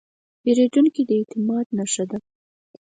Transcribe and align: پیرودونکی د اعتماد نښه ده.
پیرودونکی 0.41 1.01
د 1.05 1.11
اعتماد 1.19 1.65
نښه 1.77 2.03
ده. 2.09 2.17